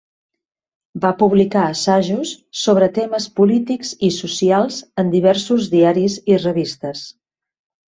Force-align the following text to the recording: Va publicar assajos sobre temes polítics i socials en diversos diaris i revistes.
Va 1.01 1.09
publicar 1.19 1.65
assajos 1.73 2.31
sobre 2.63 2.87
temes 2.97 3.29
polítics 3.41 3.93
i 4.09 4.11
socials 4.17 4.81
en 5.05 5.15
diversos 5.19 5.71
diaris 5.77 6.19
i 6.35 6.43
revistes. 6.49 7.07